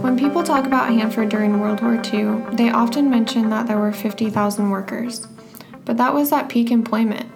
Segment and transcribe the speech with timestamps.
[0.00, 3.92] When people talk about Hanford during World War II, they often mention that there were
[3.92, 5.26] 50,000 workers.
[5.84, 7.30] But that was at peak employment.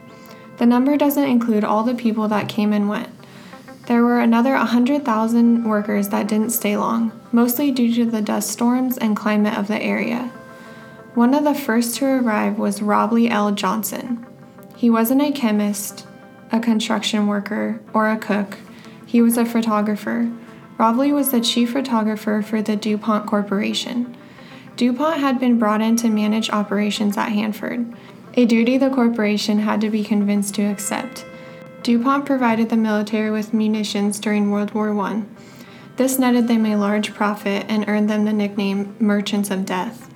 [0.56, 3.11] The number doesn't include all the people that came and went.
[3.87, 8.97] There were another 100,000 workers that didn't stay long, mostly due to the dust storms
[8.97, 10.33] and climate of the area.
[11.15, 13.51] One of the first to arrive was Robley L.
[13.51, 14.25] Johnson.
[14.77, 16.07] He wasn't a chemist,
[16.53, 18.59] a construction worker, or a cook.
[19.06, 20.30] He was a photographer.
[20.79, 24.16] Robley was the chief photographer for the DuPont Corporation.
[24.77, 27.95] DuPont had been brought in to manage operations at Hanford,
[28.34, 31.27] a duty the corporation had to be convinced to accept.
[31.83, 35.23] DuPont provided the military with munitions during World War I.
[35.96, 40.09] This netted them a large profit and earned them the nickname Merchants of Death.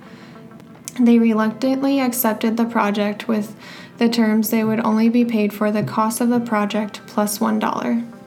[0.99, 3.55] They reluctantly accepted the project with
[3.97, 7.59] the terms they would only be paid for the cost of the project plus 1.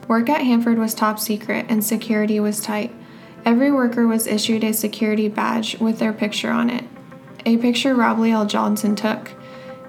[0.07, 2.91] Work at Hanford was top secret and security was tight.
[3.45, 6.85] Every worker was issued a security badge with their picture on it,
[7.45, 8.45] a picture Robley L.
[8.45, 9.31] Johnson took.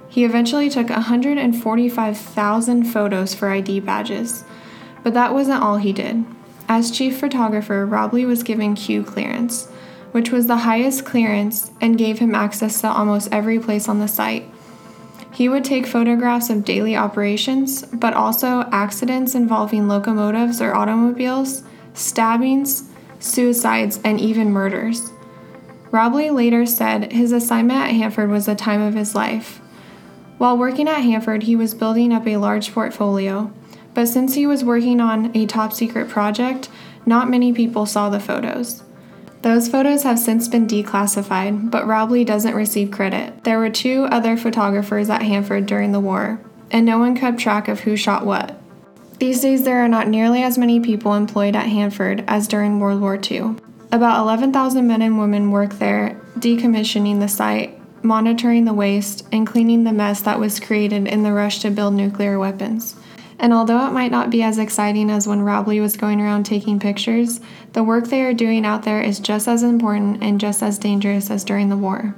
[0.08, 4.44] He eventually took 145,000 photos for ID badges.
[5.02, 6.24] But that wasn't all he did.
[6.68, 9.68] As chief photographer, Robley was given Q clearance,
[10.12, 14.08] which was the highest clearance and gave him access to almost every place on the
[14.08, 14.49] site.
[15.32, 21.62] He would take photographs of daily operations, but also accidents involving locomotives or automobiles,
[21.94, 22.84] stabbings,
[23.20, 25.12] suicides, and even murders.
[25.90, 29.58] Robley later said his assignment at Hanford was the time of his life.
[30.38, 33.52] While working at Hanford, he was building up a large portfolio,
[33.92, 36.68] but since he was working on a top secret project,
[37.04, 38.82] not many people saw the photos.
[39.42, 43.44] Those photos have since been declassified, but Robley doesn't receive credit.
[43.44, 47.68] There were two other photographers at Hanford during the war, and no one kept track
[47.68, 48.58] of who shot what.
[49.18, 53.00] These days, there are not nearly as many people employed at Hanford as during World
[53.00, 53.56] War II.
[53.92, 59.84] About 11,000 men and women work there, decommissioning the site monitoring the waste, and cleaning
[59.84, 62.96] the mess that was created in the rush to build nuclear weapons.
[63.40, 66.78] And although it might not be as exciting as when Robley was going around taking
[66.78, 67.40] pictures,
[67.72, 71.30] the work they are doing out there is just as important and just as dangerous
[71.30, 72.14] as during the war.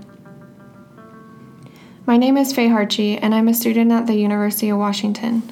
[2.07, 5.45] My name is Faye Hartje, and I'm a student at the University of Washington.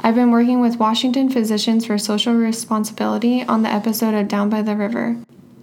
[0.00, 4.62] I've been working with Washington Physicians for Social Responsibility on the episode of Down by
[4.62, 5.18] the River.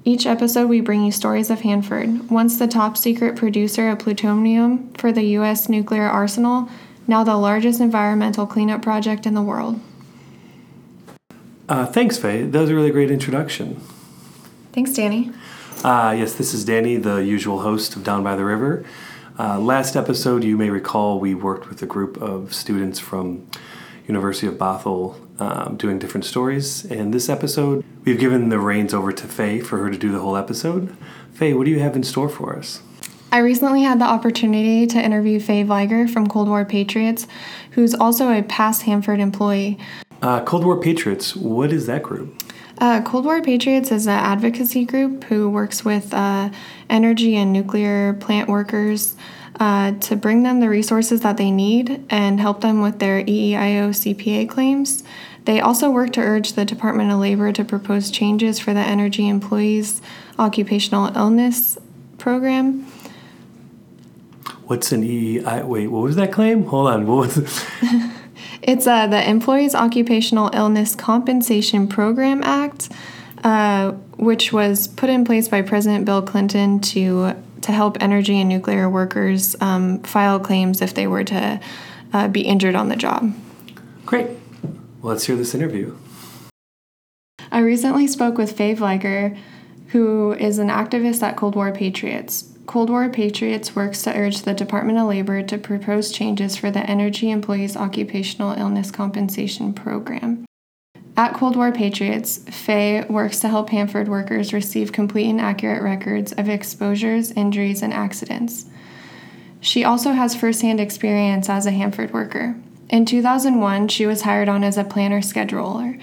[0.06, 4.94] Each episode, we bring you stories of Hanford, once the top secret producer of plutonium
[4.94, 5.68] for the U.S.
[5.68, 6.70] nuclear arsenal,
[7.10, 9.80] now the largest environmental cleanup project in the world.
[11.68, 12.44] Uh, thanks, Faye.
[12.44, 13.82] That was a really great introduction.
[14.72, 15.32] Thanks, Danny.
[15.84, 18.86] Uh, yes, this is Danny, the usual host of Down by the River.
[19.38, 23.48] Uh, last episode, you may recall, we worked with a group of students from
[24.08, 26.86] University of Bothell um, doing different stories.
[26.86, 30.20] And this episode, we've given the reins over to Faye for her to do the
[30.20, 30.96] whole episode.
[31.34, 32.82] Faye, what do you have in store for us?
[33.32, 37.28] I recently had the opportunity to interview Faye Vlieger from Cold War Patriots,
[37.72, 39.78] who's also a past Hanford employee.
[40.24, 42.42] Uh, Cold War Patriots, what is that group?
[42.80, 46.50] Uh, Cold War Patriots is an advocacy group who works with uh,
[46.90, 49.16] energy and nuclear plant workers
[49.60, 54.50] uh, to bring them the resources that they need and help them with their EEOICPA
[54.50, 55.04] claims.
[55.46, 59.28] They also work to urge the Department of Labor to propose changes for the Energy
[59.28, 60.02] Employees
[60.40, 61.78] Occupational Illness
[62.18, 62.89] Program.
[64.70, 65.66] What's an EEI?
[65.66, 66.66] Wait, what was that claim?
[66.66, 67.66] Hold on, what was it?
[68.62, 72.90] it's uh, the Employees Occupational Illness Compensation Program Act,
[73.44, 78.48] uh, which was put in place by President Bill Clinton to to help energy and
[78.48, 81.60] nuclear workers um, file claims if they were to
[82.14, 83.34] uh, be injured on the job.
[84.06, 84.28] Great.
[85.02, 85.98] Well, let's hear this interview.
[87.52, 89.36] I recently spoke with Faye Vlieger,
[89.88, 92.54] who is an activist at Cold War Patriots.
[92.70, 96.88] Cold War Patriots works to urge the Department of Labor to propose changes for the
[96.88, 100.46] Energy Employees Occupational Illness Compensation Program.
[101.18, 106.32] At Cold War Patriots, Faye works to help Hanford workers receive complete and accurate records
[106.34, 108.68] of exposures, injuries, and accidents.
[109.60, 112.56] She also has firsthand experience as a Hanford worker.
[112.88, 116.00] In 2001, she was hired on as a planner scheduler.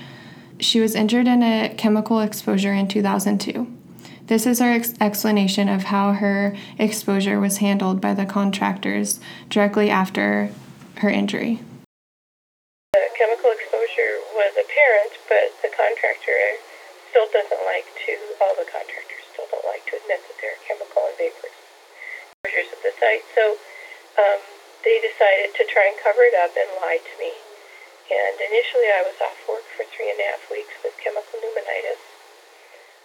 [0.59, 3.76] She was injured in a chemical exposure in 2002.
[4.27, 9.87] This is her ex- explanation of how her exposure was handled by the contractors directly
[9.87, 10.51] after
[10.99, 11.63] her injury
[12.91, 16.59] The chemical exposure was apparent, but the contractor
[17.11, 18.13] still doesn't like to,
[18.43, 22.75] all the contractors still don't like to admit that there are chemical and vapor exposures
[22.75, 23.23] at the site.
[23.39, 23.55] So
[24.19, 24.43] um,
[24.83, 27.31] they decided to try and cover it up and lie to me.
[28.11, 32.16] And initially, I was off work for three and a half weeks with chemical pneumonitis.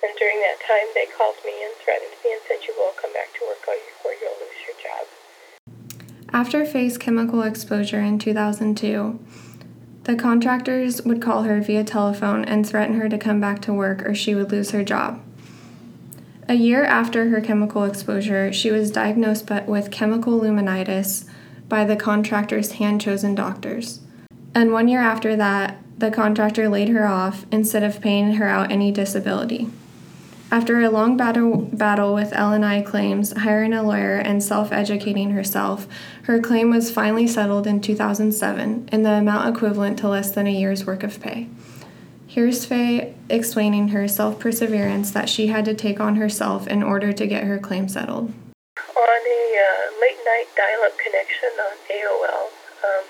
[0.04, 3.14] And during that time, they called me and threatened me and said, You will come
[3.14, 5.08] back to work or you'll lose your job.
[6.34, 9.20] After Faye's chemical exposure in 2002,
[10.06, 14.02] the contractors would call her via telephone and threaten her to come back to work
[14.04, 15.22] or she would lose her job.
[16.50, 21.26] A year after her chemical exposure, she was diagnosed with chemical pneumonitis
[21.70, 24.00] by the contractor's hand chosen doctors.
[24.56, 28.72] And one year after that, the contractor laid her off instead of paying her out
[28.72, 29.70] any disability.
[30.52, 35.88] After a long battle, battle with L&I claims, hiring a lawyer, and self educating herself,
[36.24, 40.52] her claim was finally settled in 2007 in the amount equivalent to less than a
[40.52, 41.48] year's work of pay.
[42.28, 47.14] Here's Faye explaining her self perseverance that she had to take on herself in order
[47.14, 48.34] to get her claim settled.
[48.76, 52.52] On a uh, late night dial up connection on AOL,
[52.84, 53.06] um,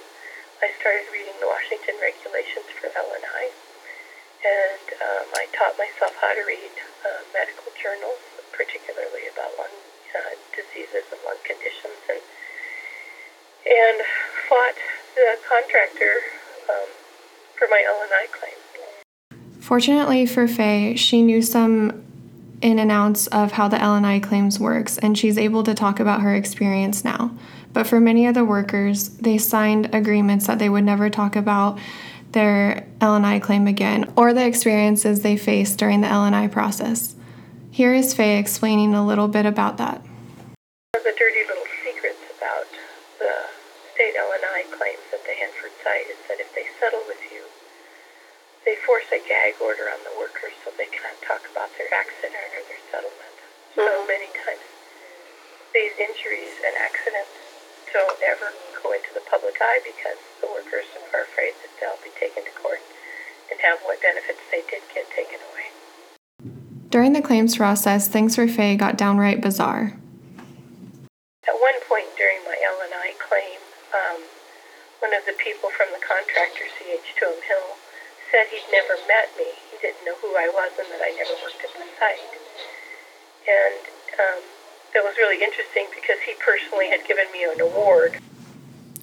[0.62, 3.50] I started reading the Washington regulations for L&I
[4.42, 6.74] and um, I taught myself how to read
[7.06, 8.22] uh, medical journals,
[8.52, 9.76] particularly about lung
[10.18, 12.22] uh, diseases and lung conditions, and
[13.62, 13.98] and
[14.50, 14.78] fought
[15.16, 16.14] the contractor
[16.70, 16.90] um,
[17.58, 18.58] for my L&I claim.
[19.60, 22.04] Fortunately for Faye, she knew some
[22.62, 26.22] in and outs of how the L&I claims works, and she's able to talk about
[26.22, 27.32] her experience now.
[27.74, 31.80] But for many of the workers, they signed agreements that they would never talk about
[32.33, 37.16] their L&I claim again or the experiences they faced during the L&I process.
[37.72, 40.04] Here is Faye explaining a little bit about that.
[40.94, 42.68] The dirty little secrets about
[43.19, 43.33] the
[43.95, 47.44] state L&I claims at the Hanford site is that if they settle with you,
[48.66, 52.51] they force a gag order on the workers so they can't talk about their accident
[52.54, 53.36] or their settlement.
[53.74, 54.07] So mm-hmm.
[54.07, 54.68] many times
[55.74, 57.31] these injuries and accidents
[57.95, 58.51] don't ever
[58.83, 62.54] go into the public eye because the workers are afraid that they'll be taken to
[62.60, 62.83] court
[63.51, 65.68] and have what benefits they did get taken away.
[66.90, 69.95] During the claims process, things for Faye got downright bizarre.
[71.48, 73.56] At one point during my L&I claim,
[73.95, 74.19] um,
[75.00, 77.80] one of the people from the contractor, CH2M Hill,
[78.28, 79.48] said he'd never met me.
[79.72, 82.36] He didn't know who I was and that I never worked at the site.
[83.48, 83.80] And
[84.19, 84.44] um,
[84.92, 88.19] that was really interesting because he personally had given me an award.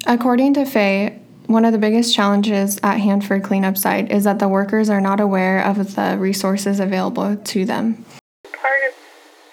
[0.05, 1.17] According to Faye,
[1.49, 5.19] one of the biggest challenges at Hanford Cleanup Site is that the workers are not
[5.19, 8.05] aware of the resources available to them.
[8.53, 8.95] Part of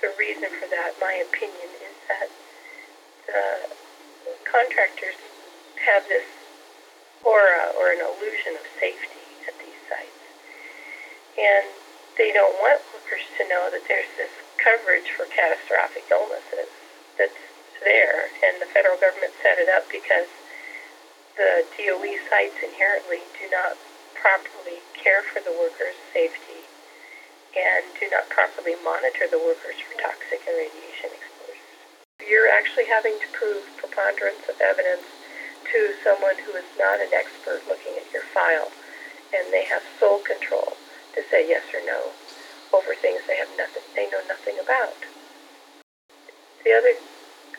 [0.02, 2.28] the reason for that, my opinion, is that
[3.28, 5.20] the contractors
[5.84, 6.24] have this
[7.28, 10.24] aura or an illusion of safety at these sites.
[11.36, 11.68] And
[12.16, 16.72] they don't want workers to know that there's this coverage for catastrophic illnesses
[17.20, 17.44] that's
[17.84, 20.32] there, and the federal government set it up because
[21.36, 23.76] the DOE sites inherently do not
[24.16, 26.64] properly care for the workers' safety
[27.60, 31.25] and do not properly monitor the workers for toxic and radiation exposures.
[32.26, 35.06] You're actually having to prove preponderance of evidence
[35.72, 38.74] to someone who is not an expert looking at your file,
[39.34, 40.74] and they have sole control
[41.14, 42.10] to say yes or no
[42.74, 44.98] over things they have nothing, they know nothing about.
[46.66, 46.94] The other,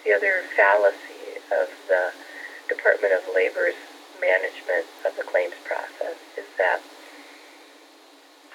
[0.02, 2.10] the other fallacy of the
[2.68, 3.78] Department of Labor's
[4.18, 6.82] management of the claims process is that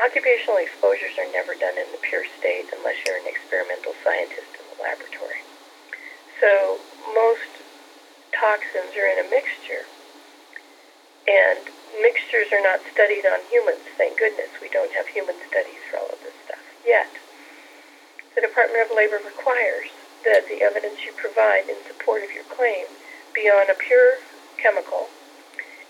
[0.03, 4.65] occupational exposures are never done in the pure state unless you're an experimental scientist in
[4.75, 5.39] the laboratory.
[6.41, 6.81] So
[7.13, 7.53] most
[8.33, 9.86] toxins are in a mixture.
[11.29, 11.62] And
[12.01, 13.86] mixtures are not studied on humans.
[13.95, 17.13] Thank goodness we don't have human studies for all of this stuff Yet,
[18.33, 19.93] the Department of Labor requires
[20.25, 22.89] that the evidence you provide in support of your claim
[23.38, 24.17] be on a pure
[24.57, 25.10] chemical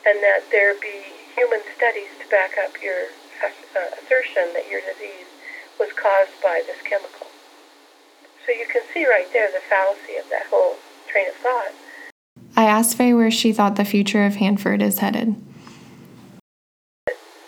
[0.05, 5.31] and that there be human studies to back up your uh, assertion that your disease
[5.79, 7.31] was caused by this chemical.
[8.46, 10.76] So you can see right there the fallacy of that whole
[11.08, 11.74] train of thought.
[12.58, 15.36] I asked Faye where she thought the future of Hanford is headed.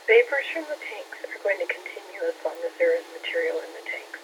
[0.06, 3.72] Vapors from the tanks are going to continue as long as there is material in
[3.74, 4.22] the tanks.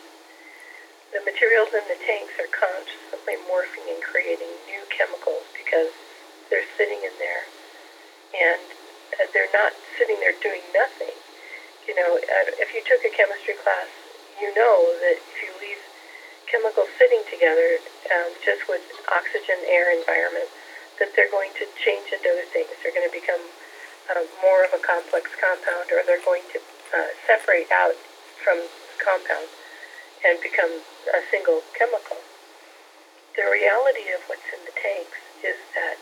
[1.10, 5.90] The materials in the tanks are constantly morphing and creating new chemicals because
[6.54, 7.44] they're sitting in there
[8.38, 8.62] and
[9.18, 11.18] uh, they're not sitting there doing nothing.
[11.90, 12.22] You know,
[12.62, 13.90] if you took a chemistry class,
[14.38, 15.52] you know that if you
[16.50, 17.78] chemicals sitting together
[18.12, 18.82] um, just with
[19.14, 20.50] oxygen air environment,
[20.98, 22.68] that they're going to change into other things.
[22.82, 23.42] They're going to become
[24.10, 27.96] uh, more of a complex compound, or they're going to uh, separate out
[28.42, 29.48] from the compound
[30.26, 30.82] and become
[31.16, 32.18] a single chemical.
[33.38, 35.96] The reality of what's in the tanks is that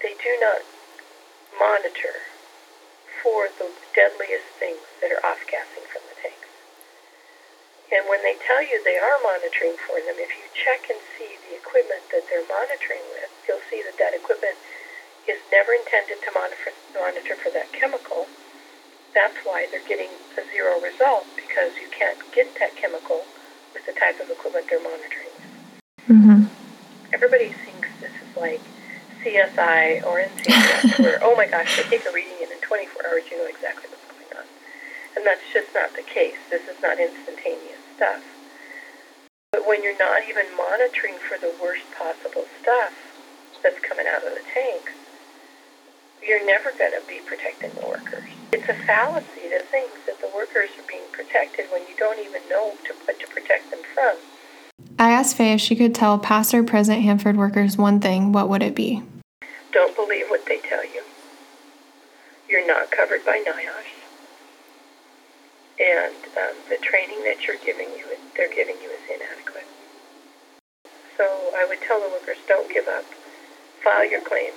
[0.00, 0.64] they do not
[1.58, 2.16] monitor
[3.22, 6.35] for the deadliest things that are off gassing from the tanks.
[7.92, 11.38] And when they tell you they are monitoring for them, if you check and see
[11.46, 14.58] the equipment that they're monitoring with, you'll see that that equipment
[15.30, 18.26] is never intended to monitor, monitor for that chemical.
[19.14, 23.22] That's why they're getting a zero result because you can't get that chemical
[23.70, 25.46] with the type of equipment they're monitoring with.
[26.10, 26.40] Mm-hmm.
[27.14, 28.62] Everybody thinks this is like
[29.22, 33.22] CSI or NCIS, where, oh my gosh, they take a reading and in 24 hours
[33.30, 34.46] you know exactly what's going on.
[35.15, 36.38] And that's just not the case.
[36.50, 38.22] This is not instantaneous stuff.
[39.50, 42.94] But when you're not even monitoring for the worst possible stuff
[43.60, 44.94] that's coming out of the tanks,
[46.22, 48.22] you're never going to be protecting the workers.
[48.52, 52.42] It's a fallacy to think that the workers are being protected when you don't even
[52.48, 54.16] know to, what to protect them from.
[54.98, 58.48] I asked Faye if she could tell past or present Hanford workers one thing, what
[58.48, 59.02] would it be?
[59.72, 61.02] Don't believe what they tell you.
[62.48, 63.85] You're not covered by NIOSH.
[65.76, 68.06] And um, the training that you're giving you,
[68.36, 69.68] they're giving you is inadequate.
[71.16, 71.24] So
[71.56, 73.04] I would tell the workers, don't give up.
[73.84, 74.56] File your claims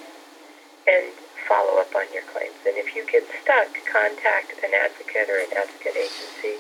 [0.88, 1.12] and
[1.48, 2.56] follow up on your claims.
[2.66, 6.58] And if you get stuck, contact an advocate or an advocate agency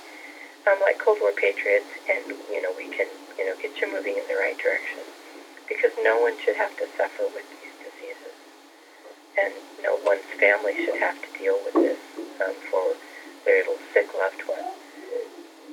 [0.67, 4.17] um, like Cold War Patriots, and you know we can you know get you moving
[4.17, 5.01] in the right direction.
[5.67, 8.35] Because no one should have to suffer with these diseases,
[9.37, 9.53] and
[9.85, 12.01] no one's family should have to deal with this
[12.41, 12.97] um, for
[13.49, 13.63] their
[13.93, 14.73] sick loved one.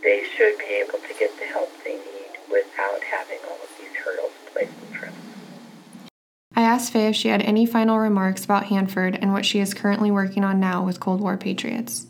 [0.03, 3.95] They should be able to get the help they need without having all of these
[4.03, 6.09] hurdles placed in front of them.
[6.55, 9.75] I asked Faye if she had any final remarks about Hanford and what she is
[9.75, 12.07] currently working on now with Cold War Patriots.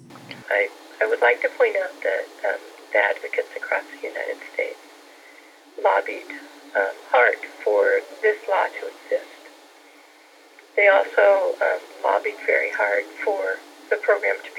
[0.50, 0.68] I,
[1.02, 2.60] I would like to point out that um,
[2.92, 4.78] the advocates across the United States
[5.82, 6.30] lobbied
[6.76, 9.34] um, hard for this law to exist.
[10.76, 13.58] They also um, lobbied very hard for
[13.90, 14.55] the program to.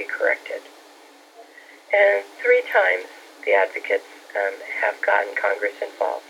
[2.77, 3.09] Times
[3.41, 4.05] the advocates
[4.37, 4.53] um,
[4.85, 6.29] have gotten Congress involved.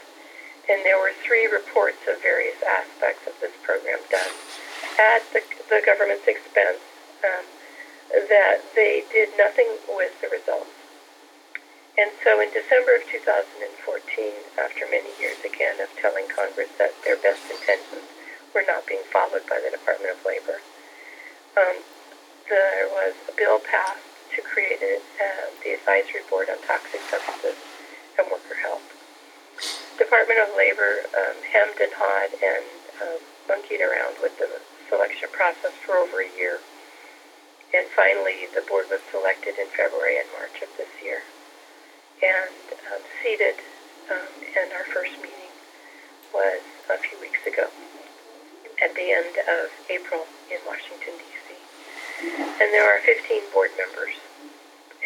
[0.72, 4.32] And there were three reports of various aspects of this program done
[4.96, 6.80] at the, the government's expense
[7.28, 7.44] um,
[8.32, 10.72] that they did nothing with the results.
[12.00, 13.68] And so in December of 2014,
[14.56, 18.08] after many years again of telling Congress that their best intentions
[18.56, 20.64] were not being followed by the Department of Labor,
[21.60, 21.84] um,
[22.48, 27.56] there was a bill passed to create a, uh, the Advisory Board on Toxic Substances
[28.20, 28.84] and Worker Health.
[29.96, 32.68] Department of Labor um, hemmed and hawed and
[33.00, 34.52] um, monkeyed around with the
[34.92, 36.60] selection process for over a year.
[37.72, 41.24] And finally, the board was selected in February and March of this year
[42.20, 42.52] and
[42.92, 43.56] um, seated.
[44.12, 45.56] Um, and our first meeting
[46.36, 47.72] was a few weeks ago
[48.84, 51.48] at the end of April in Washington, D.C.
[52.60, 54.20] And there are 15 board members.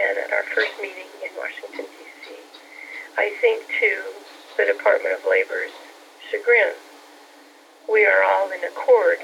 [0.01, 2.33] And at our first meeting in Washington, D.C.,
[3.17, 3.91] I think to
[4.57, 5.71] the Department of Labor's
[6.31, 6.73] chagrin,
[7.85, 9.21] we are all in accord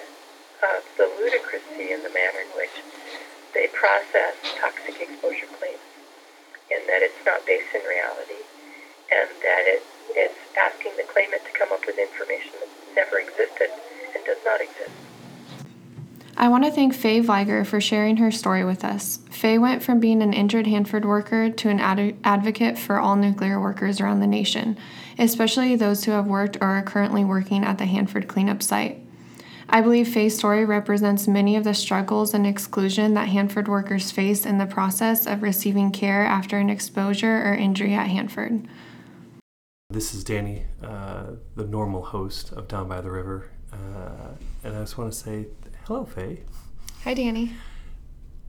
[0.62, 2.78] of the ludicrousy in the manner in which
[3.54, 5.82] they process toxic exposure claims
[6.72, 8.44] and that it's not based in reality,
[9.12, 9.84] and that it,
[10.16, 13.72] it's asking the claimant to come up with information that never existed
[14.16, 15.07] and does not exist.
[16.40, 19.18] I want to thank Faye Vlieger for sharing her story with us.
[19.32, 23.60] Faye went from being an injured Hanford worker to an ad- advocate for all nuclear
[23.60, 24.78] workers around the nation,
[25.18, 29.00] especially those who have worked or are currently working at the Hanford cleanup site.
[29.68, 34.46] I believe Faye's story represents many of the struggles and exclusion that Hanford workers face
[34.46, 38.68] in the process of receiving care after an exposure or injury at Hanford.
[39.90, 44.82] This is Danny, uh, the normal host of Down by the River, uh, and I
[44.82, 45.48] just want to say
[45.88, 46.40] hello, Faye.
[47.06, 47.54] Hi, Danny.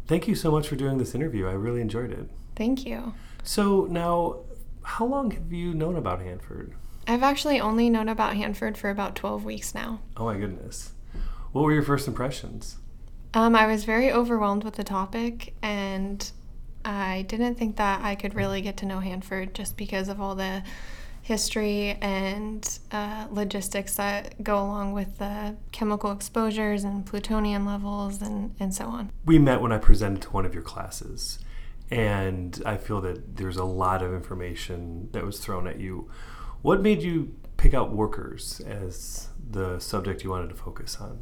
[0.09, 1.47] Thank you so much for doing this interview.
[1.47, 2.29] I really enjoyed it.
[2.57, 3.15] Thank you.
[3.45, 4.41] So, now,
[4.83, 6.75] how long have you known about Hanford?
[7.07, 10.01] I've actually only known about Hanford for about 12 weeks now.
[10.17, 10.93] Oh, my goodness.
[11.53, 12.79] What were your first impressions?
[13.35, 16.29] Um, I was very overwhelmed with the topic, and
[16.85, 20.35] I didn't think that I could really get to know Hanford just because of all
[20.35, 20.65] the
[21.29, 28.55] history and uh, logistics that go along with the chemical exposures and plutonium levels and,
[28.59, 29.11] and so on.
[29.27, 31.39] We met when I presented to one of your classes,
[31.91, 36.11] and I feel that there's a lot of information that was thrown at you.
[36.63, 41.19] What made you pick out workers as the subject you wanted to focus on?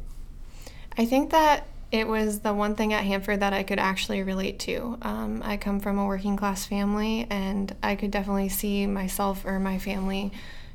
[0.97, 4.59] I think that it was the one thing at Hanford that I could actually relate
[4.59, 4.97] to.
[5.01, 9.59] Um, I come from a working class family, and I could definitely see myself or
[9.59, 10.31] my family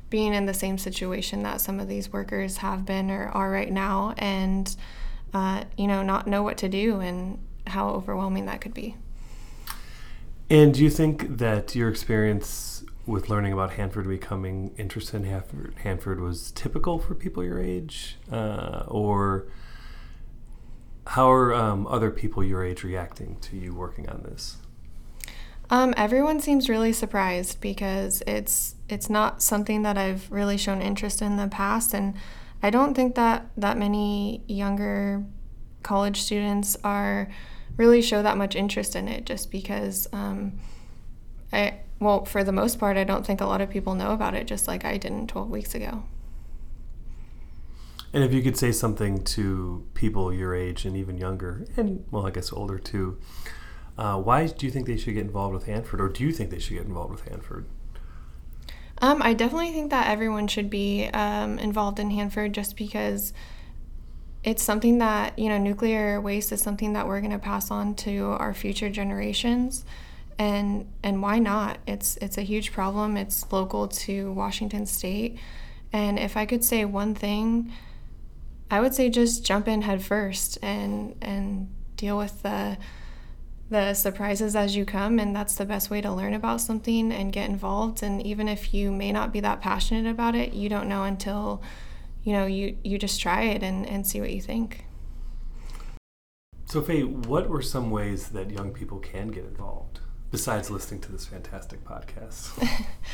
[0.09, 3.71] being in the same situation that some of these workers have been or are right
[3.71, 4.75] now, and
[5.33, 6.99] uh, you know, not know what to do.
[6.99, 8.95] And how overwhelming that could be.
[10.49, 15.75] And do you think that your experience with learning about Hanford becoming interested in Hanford,
[15.83, 18.17] Hanford was typical for people your age?
[18.31, 19.47] Uh, or
[21.07, 24.57] how are um, other people your age reacting to you working on this?
[25.69, 31.21] Um, everyone seems really surprised because it's it's not something that I've really shown interest
[31.21, 32.15] in, the past, and
[32.61, 35.23] I don't think that that many younger
[35.81, 37.29] college students are
[37.75, 40.59] really show that much interest in it just because um,
[41.51, 44.35] I well for the most part I don't think a lot of people know about
[44.35, 46.03] it just like I didn't 12 weeks ago.
[48.13, 52.27] And if you could say something to people your age and even younger, and well,
[52.27, 53.17] I guess older too,
[53.97, 56.51] uh, why do you think they should get involved with Hanford, or do you think
[56.51, 57.65] they should get involved with Hanford?
[59.01, 63.33] Um, I definitely think that everyone should be um, involved in Hanford just because
[64.43, 67.95] it's something that you know nuclear waste is something that we're going to pass on
[67.95, 69.85] to our future generations.
[70.37, 71.79] And and why not?
[71.87, 73.17] It's it's a huge problem.
[73.17, 75.39] It's local to Washington state.
[75.91, 77.71] And if I could say one thing
[78.71, 82.77] I would say just jump in head first and and deal with the
[83.69, 87.31] the surprises as you come and that's the best way to learn about something and
[87.31, 90.87] get involved and even if you may not be that passionate about it you don't
[90.87, 91.63] know until
[92.23, 94.85] you know, you, you just try it and, and see what you think.
[96.65, 99.99] So, Faye, what were some ways that young people can get involved
[100.31, 102.67] besides listening to this fantastic podcast?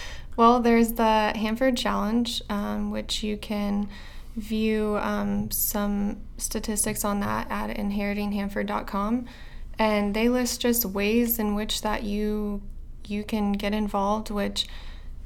[0.37, 3.89] well, there's the Hanford Challenge, um, which you can
[4.35, 9.25] view um, some statistics on that at inheritinghanford.com
[9.77, 12.61] and they list just ways in which that you
[13.05, 14.67] you can get involved which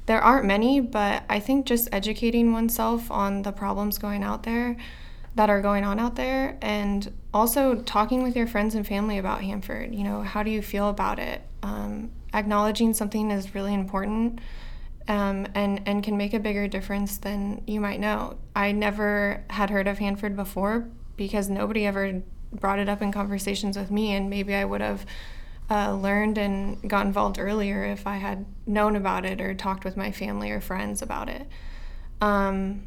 [0.06, 4.76] there aren't many, but I think just educating oneself on the problems going out there
[5.34, 9.42] that are going on out there and also talking with your friends and family about
[9.42, 9.94] Hanford.
[9.94, 11.42] You know, how do you feel about it?
[11.62, 14.40] Um, acknowledging something is really important
[15.08, 18.38] um, and, and can make a bigger difference than you might know.
[18.56, 23.76] I never had heard of Hanford before because nobody ever brought it up in conversations
[23.76, 25.04] with me, and maybe I would have
[25.70, 29.96] uh, learned and got involved earlier if I had known about it or talked with
[29.96, 31.46] my family or friends about it.
[32.20, 32.86] Um,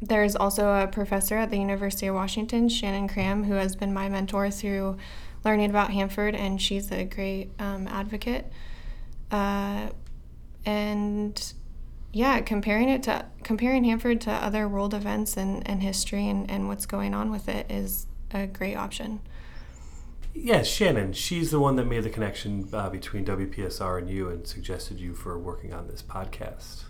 [0.00, 4.08] there's also a professor at the University of Washington, Shannon Cram, who has been my
[4.08, 4.98] mentor through
[5.44, 8.50] learning about Hanford, and she's a great um, advocate.
[9.30, 9.88] Uh,
[10.66, 11.54] and
[12.12, 16.68] yeah, comparing it to comparing Hanford to other world events and, and history and, and
[16.68, 19.20] what's going on with it is a great option.
[20.34, 21.14] Yes, Shannon.
[21.14, 25.14] She's the one that made the connection uh, between WPSR and you and suggested you
[25.14, 26.82] for working on this podcast.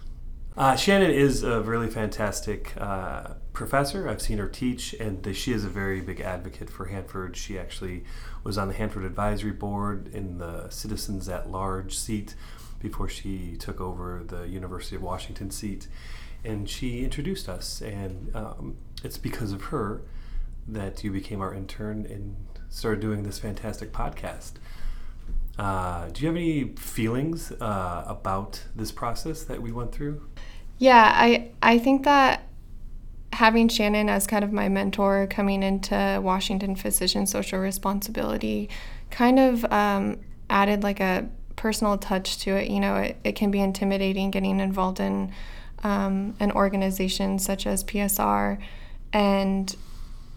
[0.56, 4.08] Uh, Shannon is a really fantastic uh, professor.
[4.08, 7.36] I've seen her teach, and the, she is a very big advocate for Hanford.
[7.36, 8.04] She actually
[8.42, 12.34] was on the Hanford Advisory Board in the Citizens at Large seat
[12.80, 15.88] before she took over the University of Washington seat.
[16.44, 20.02] And she introduced us, and um, it's because of her
[20.68, 22.36] that you became our intern and
[22.68, 24.52] started doing this fantastic podcast.
[25.58, 30.28] Uh, do you have any feelings uh, about this process that we went through?
[30.78, 32.46] Yeah, I I think that
[33.32, 38.68] having Shannon as kind of my mentor coming into Washington Physician Social Responsibility
[39.10, 40.18] kind of um,
[40.50, 42.70] added like a personal touch to it.
[42.70, 45.32] You know, it, it can be intimidating getting involved in
[45.82, 48.58] um, an organization such as PSR,
[49.12, 49.74] and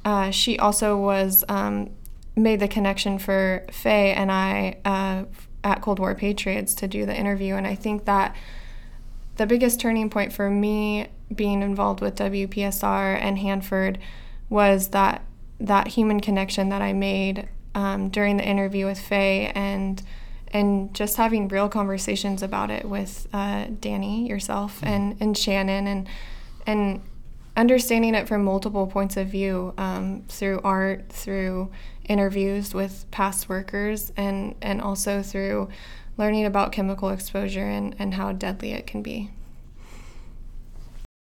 [0.06, 1.90] uh, she also was um,
[2.36, 5.26] made the connection for Faye and I uh,
[5.64, 7.56] at Cold War Patriots to do the interview.
[7.56, 8.36] And I think that
[9.36, 14.00] the biggest turning point for me being involved with WPSR and Hanford
[14.50, 15.24] was that
[15.60, 20.02] that human connection that I made um, during the interview with Faye and
[20.52, 24.88] and just having real conversations about it with uh, Danny yourself mm-hmm.
[24.88, 26.08] and and Shannon and
[26.66, 27.02] and
[27.56, 31.70] understanding it from multiple points of view um, through art through
[32.10, 35.70] interviews with past workers and, and also through
[36.18, 39.30] learning about chemical exposure and, and how deadly it can be.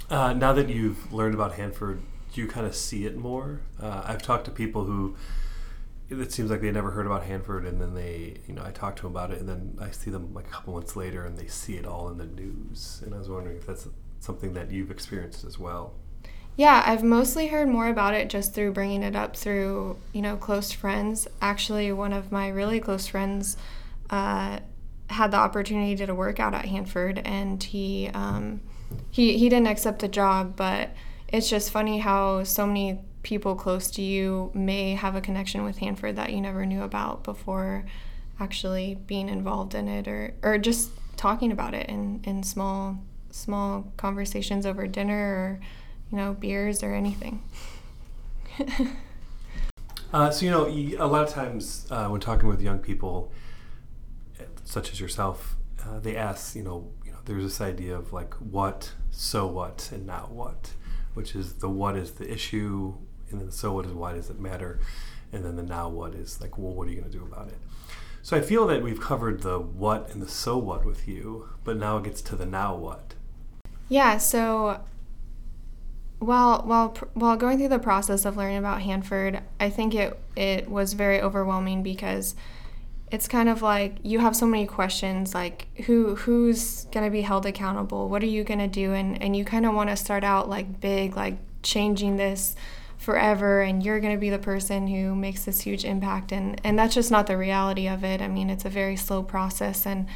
[0.09, 2.01] Uh, now that you've learned about Hanford,
[2.33, 3.59] do you kind of see it more?
[3.81, 5.15] Uh, I've talked to people who
[6.19, 8.95] it seems like they never heard about Hanford, and then they, you know, I talk
[8.97, 11.37] to them about it, and then I see them like a couple months later, and
[11.37, 13.01] they see it all in the news.
[13.05, 13.87] And I was wondering if that's
[14.19, 15.93] something that you've experienced as well.
[16.57, 20.35] Yeah, I've mostly heard more about it just through bringing it up through, you know,
[20.35, 21.27] close friends.
[21.41, 23.55] Actually, one of my really close friends
[24.09, 24.59] uh,
[25.09, 28.61] had the opportunity to work out at Hanford, and he um,
[29.09, 30.89] he he didn't accept the job, but
[31.29, 35.77] it's just funny how so many people close to you may have a connection with
[35.77, 37.85] Hanford that you never knew about before
[38.39, 42.97] actually being involved in it or, or just talking about it in, in small
[43.29, 45.59] small conversations over dinner or
[46.11, 47.41] you know beers or anything.
[50.13, 50.67] Uh, so you know
[51.05, 53.31] a lot of times uh, when talking with young people
[54.65, 55.55] such as yourself
[55.85, 59.89] uh, they ask you know you know there's this idea of like what so what
[59.93, 60.73] and now what
[61.13, 62.93] which is the what is the issue
[63.31, 64.79] and then the so what is why does it matter?
[65.33, 67.47] And then the now what is like well what are you going to do about
[67.47, 67.57] it?
[68.23, 71.77] So i feel that we've covered the what and the so what with you but
[71.77, 73.15] now it gets to the now what.
[73.89, 74.81] Yeah so
[76.19, 80.69] while while while going through the process of learning about hanford i think it it
[80.69, 82.35] was very overwhelming because
[83.11, 87.21] it's kind of like you have so many questions like who who's going to be
[87.21, 88.07] held accountable?
[88.07, 88.93] What are you going to do?
[88.93, 92.55] And and you kind of want to start out like big like changing this
[93.01, 96.77] forever and you're going to be the person who makes this huge impact and and
[96.77, 98.21] that's just not the reality of it.
[98.21, 100.07] I mean it's a very slow process and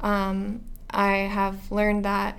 [0.00, 2.38] um, i have learned that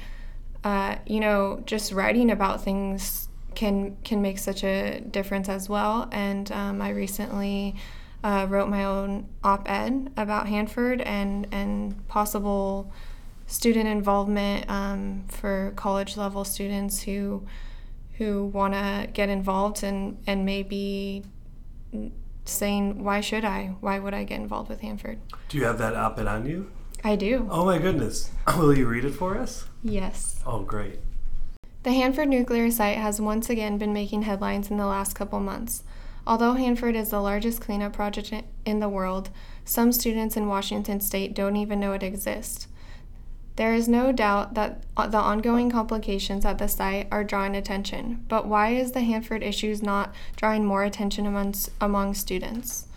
[0.63, 6.07] uh, you know just writing about things can can make such a difference as well
[6.11, 7.75] and um, i recently
[8.23, 12.91] uh, wrote my own op-ed about hanford and and possible
[13.47, 17.45] student involvement um, for college level students who
[18.19, 21.23] who want to get involved and, and maybe
[22.43, 23.75] saying, why should I?
[23.79, 25.19] Why would I get involved with Hanford?
[25.47, 26.69] Do you have that op ed on you?
[27.01, 27.47] I do.
[27.49, 28.29] Oh my goodness.
[28.57, 29.65] Will you read it for us?
[29.81, 30.41] Yes.
[30.45, 30.99] Oh, great.
[31.83, 35.83] The Hanford nuclear site has once again been making headlines in the last couple months.
[36.27, 38.33] Although Hanford is the largest cleanup project
[38.65, 39.29] in the world,
[39.63, 42.67] some students in Washington state don't even know it exists.
[43.59, 48.23] There is no doubt that uh, the ongoing complications at the site are drawing attention,
[48.29, 52.87] but why is the Hanford issues not drawing more attention among, among students?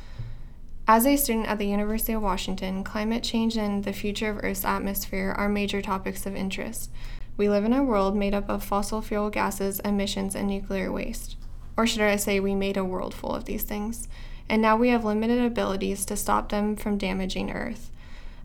[0.86, 4.64] As a student at the University of Washington, climate change and the future of Earth's
[4.64, 6.92] atmosphere are major topics of interest.
[7.36, 11.34] We live in a world made up of fossil fuel gases, emissions, and nuclear waste.
[11.76, 14.06] Or should I say, we made a world full of these things.
[14.48, 17.90] And now we have limited abilities to stop them from damaging Earth.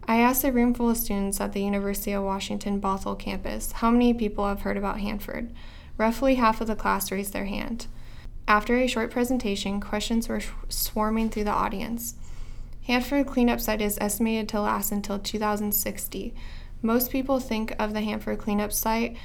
[0.09, 3.91] I asked a room full of students at the University of Washington Bothell campus how
[3.91, 5.51] many people have heard about Hanford.
[5.97, 7.87] Roughly half of the class raised their hand.
[8.47, 12.15] After a short presentation, questions were swarming through the audience.
[12.85, 16.33] Hanford cleanup site is estimated to last until 2060.
[16.81, 19.17] Most people think of the Hanford cleanup site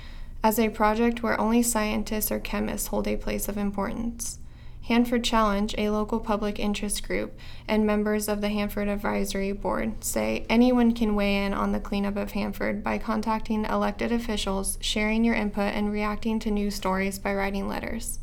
[0.43, 4.41] as a project where only scientists or chemists hold a place of importance.
[4.89, 10.45] Hanford Challenge, a local public interest group, and members of the Hanford Advisory Board say
[10.51, 15.37] anyone can weigh in on the cleanup of Hanford by contacting elected officials, sharing your
[15.37, 18.19] input, and reacting to news stories by writing letters.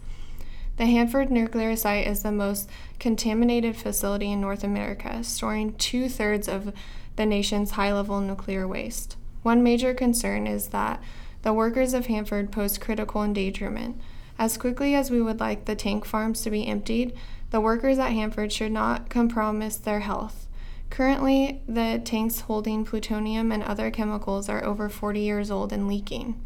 [0.75, 2.69] The Hanford nuclear site is the most
[2.99, 6.73] contaminated facility in North America, storing two thirds of
[7.15, 9.15] the nation's high level nuclear waste.
[9.43, 11.01] One major concern is that
[11.41, 13.99] the workers of Hanford pose critical endangerment.
[14.39, 17.13] As quickly as we would like the tank farms to be emptied,
[17.51, 20.47] the workers at Hanford should not compromise their health.
[20.89, 26.41] Currently, the tanks holding plutonium and other chemicals are over 40 years old and leaking.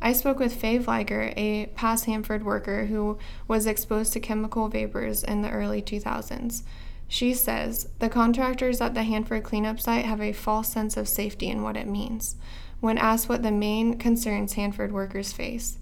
[0.00, 5.22] I spoke with Faye Vlieger, a past Hanford worker who was exposed to chemical vapors
[5.22, 6.62] in the early 2000s.
[7.06, 11.48] She says the contractors at the Hanford cleanup site have a false sense of safety
[11.48, 12.36] in what it means
[12.80, 15.76] when asked what the main concerns Hanford workers face.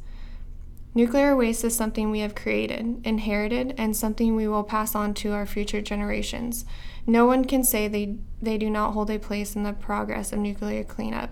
[0.96, 5.32] Nuclear waste is something we have created, inherited, and something we will pass on to
[5.32, 6.64] our future generations.
[7.04, 10.38] No one can say they, they do not hold a place in the progress of
[10.38, 11.30] nuclear cleanup.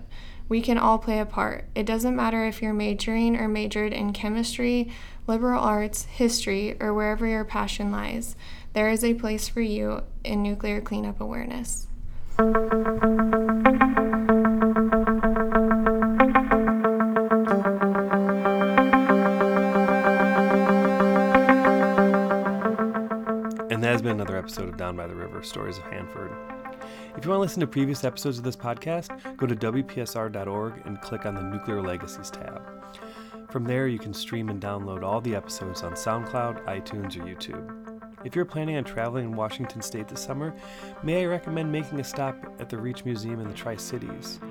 [0.49, 1.69] We can all play a part.
[1.75, 4.91] It doesn't matter if you're majoring or majored in chemistry,
[5.27, 8.35] liberal arts, history, or wherever your passion lies.
[8.73, 11.87] There is a place for you in nuclear cleanup awareness.
[24.43, 26.29] Episode of Down by the River Stories of Hanford.
[27.15, 30.99] If you want to listen to previous episodes of this podcast, go to WPSR.org and
[30.99, 32.61] click on the Nuclear Legacies tab.
[33.49, 38.03] From there, you can stream and download all the episodes on SoundCloud, iTunes, or YouTube.
[38.25, 40.53] If you're planning on traveling in Washington State this summer,
[41.03, 44.41] may I recommend making a stop at the Reach Museum in the Tri Cities.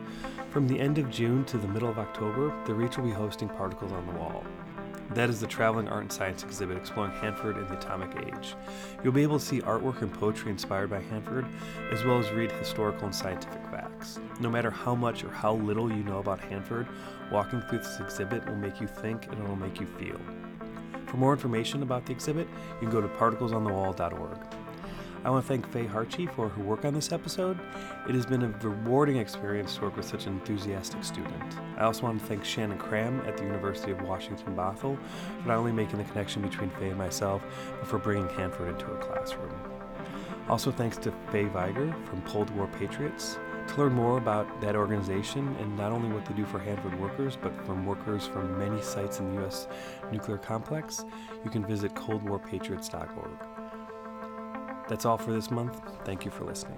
[0.49, 3.51] From the end of June to the middle of October, the Reach will be hosting
[3.51, 4.43] Particles on the Wall.
[5.15, 8.55] That is the Traveling Art and Science exhibit exploring Hanford and the atomic age.
[9.05, 11.45] You'll be able to see artwork and poetry inspired by Hanford,
[11.91, 14.19] as well as read historical and scientific facts.
[14.41, 16.89] No matter how much or how little you know about Hanford,
[17.31, 20.19] walking through this exhibit will make you think and it will make you feel.
[21.07, 22.49] For more information about the exhibit,
[22.81, 24.62] you can go to particlesonthewall.org.
[25.25, 27.61] I want to thank Faye Hartje for her work on this episode.
[28.09, 31.59] It has been a rewarding experience to work with such an enthusiastic student.
[31.77, 35.59] I also want to thank Shannon Cram at the University of Washington Bothell for not
[35.59, 37.41] only making the connection between Faye and myself,
[37.79, 39.55] but for bringing Hanford into her classroom.
[40.49, 43.39] Also, thanks to Faye Vlieger from Cold War Patriots.
[43.69, 47.39] To learn more about that organization and not only what they do for Hanford workers,
[47.41, 49.69] but from workers from many sites in the U.S.
[50.11, 51.05] nuclear complex,
[51.45, 53.52] you can visit coldwarpatriots.org.
[54.93, 55.81] That's all for this month.
[56.05, 56.77] Thank you for listening.